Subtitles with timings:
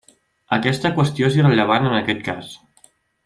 [0.55, 2.53] Aquesta qüestió és irrellevant en aquest cas.